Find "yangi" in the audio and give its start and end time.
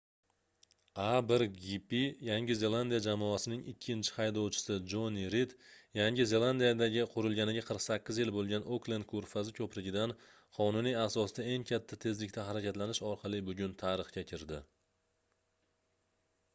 2.27-2.55, 5.99-6.25